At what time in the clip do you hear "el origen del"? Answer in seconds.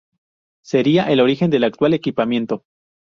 1.11-1.63